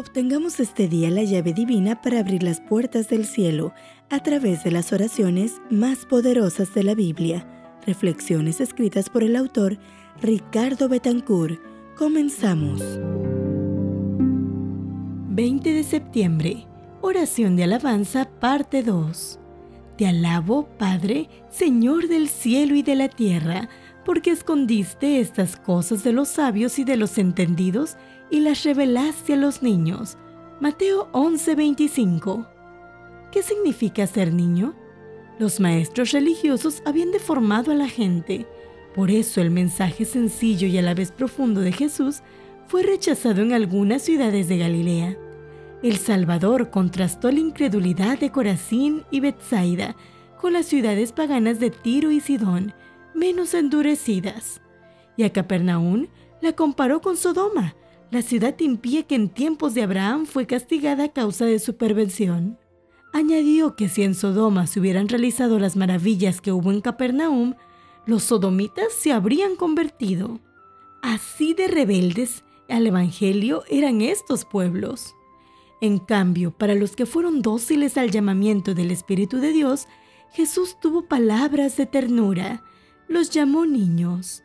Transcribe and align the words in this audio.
Obtengamos 0.00 0.60
este 0.60 0.88
día 0.88 1.10
la 1.10 1.24
llave 1.24 1.52
divina 1.52 2.00
para 2.00 2.20
abrir 2.20 2.42
las 2.42 2.58
puertas 2.58 3.10
del 3.10 3.26
cielo 3.26 3.74
a 4.08 4.22
través 4.22 4.64
de 4.64 4.70
las 4.70 4.94
oraciones 4.94 5.60
más 5.68 6.06
poderosas 6.06 6.72
de 6.72 6.84
la 6.84 6.94
Biblia. 6.94 7.46
Reflexiones 7.86 8.62
escritas 8.62 9.10
por 9.10 9.22
el 9.22 9.36
autor 9.36 9.76
Ricardo 10.22 10.88
Betancourt. 10.88 11.60
Comenzamos. 11.98 12.80
20 15.28 15.70
de 15.70 15.84
septiembre. 15.84 16.66
Oración 17.02 17.54
de 17.56 17.64
alabanza, 17.64 18.26
parte 18.40 18.82
2. 18.82 19.38
Te 19.98 20.06
alabo, 20.06 20.66
Padre, 20.78 21.28
Señor 21.50 22.08
del 22.08 22.30
cielo 22.30 22.74
y 22.74 22.82
de 22.82 22.94
la 22.94 23.08
tierra, 23.10 23.68
porque 24.10 24.32
escondiste 24.32 25.20
estas 25.20 25.54
cosas 25.54 26.02
de 26.02 26.12
los 26.12 26.30
sabios 26.30 26.80
y 26.80 26.84
de 26.84 26.96
los 26.96 27.16
entendidos 27.16 27.96
y 28.28 28.40
las 28.40 28.64
revelaste 28.64 29.34
a 29.34 29.36
los 29.36 29.62
niños. 29.62 30.18
Mateo 30.58 31.08
11:25. 31.12 32.44
¿Qué 33.30 33.44
significa 33.44 34.04
ser 34.08 34.34
niño? 34.34 34.74
Los 35.38 35.60
maestros 35.60 36.10
religiosos 36.10 36.82
habían 36.84 37.12
deformado 37.12 37.70
a 37.70 37.76
la 37.76 37.88
gente. 37.88 38.48
Por 38.96 39.12
eso 39.12 39.40
el 39.40 39.52
mensaje 39.52 40.04
sencillo 40.04 40.66
y 40.66 40.76
a 40.76 40.82
la 40.82 40.94
vez 40.94 41.12
profundo 41.12 41.60
de 41.60 41.70
Jesús 41.70 42.22
fue 42.66 42.82
rechazado 42.82 43.42
en 43.42 43.52
algunas 43.52 44.02
ciudades 44.02 44.48
de 44.48 44.58
Galilea. 44.58 45.16
El 45.84 45.98
Salvador 45.98 46.70
contrastó 46.70 47.30
la 47.30 47.38
incredulidad 47.38 48.18
de 48.18 48.32
Corazín 48.32 49.04
y 49.12 49.20
Bethsaida 49.20 49.94
con 50.40 50.52
las 50.52 50.66
ciudades 50.66 51.12
paganas 51.12 51.60
de 51.60 51.70
Tiro 51.70 52.10
y 52.10 52.18
Sidón, 52.18 52.74
menos 53.14 53.54
endurecidas. 53.54 54.60
Y 55.16 55.24
a 55.24 55.32
Capernaum 55.32 56.06
la 56.40 56.52
comparó 56.52 57.00
con 57.00 57.16
Sodoma, 57.16 57.74
la 58.10 58.22
ciudad 58.22 58.58
impía 58.58 59.04
que 59.04 59.14
en 59.14 59.28
tiempos 59.28 59.74
de 59.74 59.82
Abraham 59.82 60.26
fue 60.26 60.44
castigada 60.46 61.04
a 61.04 61.12
causa 61.12 61.44
de 61.44 61.60
su 61.60 61.76
pervención. 61.76 62.58
Añadió 63.12 63.76
que 63.76 63.88
si 63.88 64.02
en 64.02 64.14
Sodoma 64.14 64.66
se 64.66 64.80
hubieran 64.80 65.08
realizado 65.08 65.60
las 65.60 65.76
maravillas 65.76 66.40
que 66.40 66.50
hubo 66.50 66.72
en 66.72 66.80
Capernaum, 66.80 67.54
los 68.06 68.24
sodomitas 68.24 68.92
se 68.92 69.12
habrían 69.12 69.54
convertido. 69.54 70.40
Así 71.02 71.54
de 71.54 71.68
rebeldes 71.68 72.44
al 72.68 72.86
Evangelio 72.86 73.62
eran 73.68 74.00
estos 74.00 74.44
pueblos. 74.44 75.14
En 75.80 75.98
cambio, 75.98 76.50
para 76.50 76.74
los 76.74 76.96
que 76.96 77.06
fueron 77.06 77.42
dóciles 77.42 77.96
al 77.96 78.10
llamamiento 78.10 78.74
del 78.74 78.90
Espíritu 78.90 79.38
de 79.38 79.52
Dios, 79.52 79.86
Jesús 80.32 80.78
tuvo 80.80 81.06
palabras 81.06 81.76
de 81.76 81.86
ternura, 81.86 82.64
los 83.10 83.28
llamó 83.30 83.66
niños. 83.66 84.44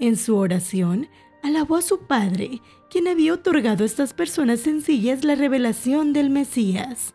En 0.00 0.16
su 0.16 0.36
oración, 0.36 1.08
alabó 1.44 1.76
a 1.76 1.82
su 1.82 2.00
Padre, 2.00 2.60
quien 2.90 3.06
había 3.06 3.32
otorgado 3.32 3.84
a 3.84 3.86
estas 3.86 4.12
personas 4.14 4.60
sencillas 4.60 5.24
la 5.24 5.36
revelación 5.36 6.12
del 6.12 6.28
Mesías. 6.28 7.14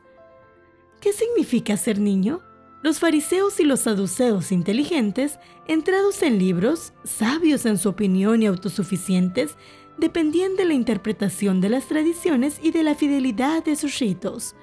¿Qué 1.01 1.11
significa 1.11 1.75
ser 1.75 1.99
niño? 1.99 2.41
Los 2.81 2.99
fariseos 2.99 3.59
y 3.59 3.65
los 3.65 3.81
saduceos 3.81 4.53
inteligentes, 4.53 5.37
entrados 5.67 6.21
en 6.21 6.39
libros, 6.39 6.93
sabios 7.03 7.65
en 7.65 7.77
su 7.77 7.89
opinión 7.89 8.41
y 8.41 8.45
autosuficientes, 8.45 9.57
dependían 9.97 10.55
de 10.55 10.63
la 10.63 10.73
interpretación 10.73 11.59
de 11.59 11.69
las 11.69 11.87
tradiciones 11.87 12.57
y 12.63 12.71
de 12.71 12.83
la 12.83 12.95
fidelidad 12.95 13.65
de 13.65 13.75
sus 13.75 13.99
ritos, 13.99 14.55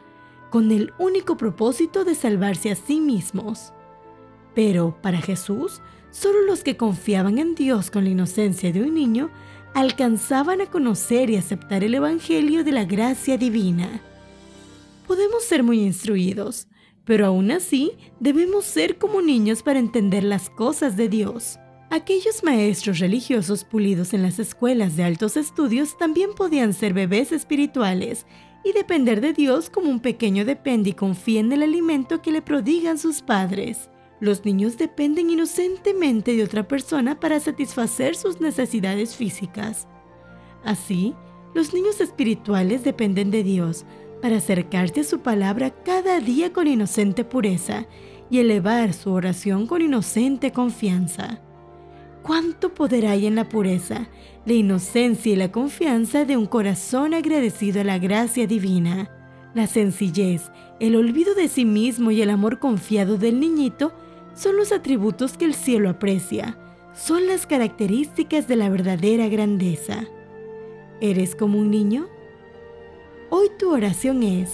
con 0.50 0.70
el 0.72 0.94
único 0.98 1.36
propósito 1.36 2.04
de 2.04 2.14
salvarse 2.14 2.70
a 2.70 2.74
sí 2.74 3.00
mismos. 3.00 3.74
Pero 4.54 4.98
para 5.02 5.20
Jesús, 5.20 5.80
solo 6.10 6.42
los 6.42 6.62
que 6.62 6.76
confiaban 6.76 7.38
en 7.38 7.54
Dios 7.54 7.90
con 7.90 8.04
la 8.04 8.10
inocencia 8.10 8.72
de 8.72 8.82
un 8.82 8.94
niño 8.94 9.30
alcanzaban 9.74 10.60
a 10.60 10.66
conocer 10.66 11.30
y 11.30 11.36
aceptar 11.36 11.82
el 11.82 11.94
Evangelio 11.94 12.64
de 12.64 12.72
la 12.72 12.84
gracia 12.84 13.38
divina. 13.38 14.02
Podemos 15.06 15.44
ser 15.44 15.62
muy 15.62 15.80
instruidos, 15.80 16.68
pero 17.04 17.26
aún 17.26 17.50
así 17.50 17.92
debemos 18.20 18.64
ser 18.64 18.98
como 18.98 19.22
niños 19.22 19.62
para 19.62 19.78
entender 19.78 20.24
las 20.24 20.50
cosas 20.50 20.96
de 20.96 21.08
Dios. 21.08 21.58
Aquellos 21.90 22.42
maestros 22.42 23.00
religiosos 23.00 23.64
pulidos 23.64 24.14
en 24.14 24.22
las 24.22 24.38
escuelas 24.38 24.96
de 24.96 25.04
altos 25.04 25.36
estudios 25.36 25.98
también 25.98 26.34
podían 26.34 26.72
ser 26.72 26.94
bebés 26.94 27.32
espirituales 27.32 28.24
y 28.64 28.72
depender 28.72 29.20
de 29.20 29.32
Dios 29.32 29.68
como 29.68 29.90
un 29.90 30.00
pequeño 30.00 30.44
depende 30.44 30.90
y 30.90 30.94
confía 30.94 31.40
en 31.40 31.52
el 31.52 31.62
alimento 31.62 32.22
que 32.22 32.30
le 32.30 32.40
prodigan 32.40 32.98
sus 32.98 33.20
padres. 33.20 33.90
Los 34.22 34.44
niños 34.44 34.78
dependen 34.78 35.30
inocentemente 35.30 36.36
de 36.36 36.44
otra 36.44 36.68
persona 36.68 37.18
para 37.18 37.40
satisfacer 37.40 38.14
sus 38.14 38.40
necesidades 38.40 39.16
físicas. 39.16 39.88
Así, 40.62 41.12
los 41.56 41.74
niños 41.74 42.00
espirituales 42.00 42.84
dependen 42.84 43.32
de 43.32 43.42
Dios 43.42 43.84
para 44.22 44.36
acercarse 44.36 45.00
a 45.00 45.04
su 45.04 45.22
palabra 45.22 45.70
cada 45.70 46.20
día 46.20 46.52
con 46.52 46.68
inocente 46.68 47.24
pureza 47.24 47.88
y 48.30 48.38
elevar 48.38 48.92
su 48.92 49.10
oración 49.10 49.66
con 49.66 49.82
inocente 49.82 50.52
confianza. 50.52 51.40
¿Cuánto 52.22 52.72
poder 52.74 53.06
hay 53.08 53.26
en 53.26 53.34
la 53.34 53.48
pureza, 53.48 54.08
la 54.46 54.52
inocencia 54.52 55.32
y 55.32 55.36
la 55.36 55.50
confianza 55.50 56.24
de 56.24 56.36
un 56.36 56.46
corazón 56.46 57.12
agradecido 57.12 57.80
a 57.80 57.84
la 57.84 57.98
gracia 57.98 58.46
divina? 58.46 59.10
La 59.52 59.66
sencillez, 59.66 60.42
el 60.78 60.94
olvido 60.94 61.34
de 61.34 61.48
sí 61.48 61.64
mismo 61.64 62.12
y 62.12 62.22
el 62.22 62.30
amor 62.30 62.60
confiado 62.60 63.18
del 63.18 63.40
niñito 63.40 63.92
son 64.34 64.56
los 64.56 64.72
atributos 64.72 65.36
que 65.36 65.44
el 65.44 65.54
cielo 65.54 65.90
aprecia, 65.90 66.56
son 66.94 67.26
las 67.26 67.46
características 67.46 68.48
de 68.48 68.56
la 68.56 68.68
verdadera 68.68 69.28
grandeza. 69.28 70.04
¿Eres 71.00 71.34
como 71.34 71.58
un 71.58 71.70
niño? 71.70 72.06
Hoy 73.30 73.48
tu 73.58 73.72
oración 73.72 74.22
es, 74.22 74.50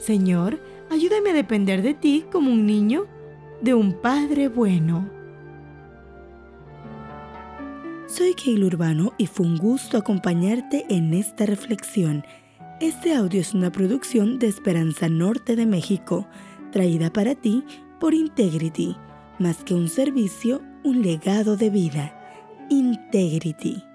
Señor, 0.00 0.60
ayúdame 0.90 1.30
a 1.30 1.34
depender 1.34 1.82
de 1.82 1.94
ti 1.94 2.24
como 2.30 2.50
un 2.50 2.66
niño, 2.66 3.06
de 3.60 3.74
un 3.74 3.92
Padre 3.92 4.48
bueno. 4.48 5.08
Soy 8.06 8.34
Keil 8.34 8.64
Urbano 8.64 9.12
y 9.18 9.26
fue 9.26 9.46
un 9.46 9.56
gusto 9.56 9.96
acompañarte 9.98 10.86
en 10.88 11.14
esta 11.14 11.46
reflexión. 11.46 12.24
Este 12.80 13.14
audio 13.14 13.40
es 13.40 13.52
una 13.52 13.70
producción 13.70 14.38
de 14.38 14.48
Esperanza 14.48 15.08
Norte 15.08 15.54
de 15.54 15.66
México, 15.66 16.26
traída 16.72 17.12
para 17.12 17.34
ti 17.34 17.64
por 18.00 18.14
Integrity 18.14 18.96
más 19.40 19.64
que 19.64 19.74
un 19.74 19.88
servicio, 19.88 20.62
un 20.84 21.02
legado 21.02 21.56
de 21.56 21.70
vida. 21.70 22.14
Integrity. 22.68 23.89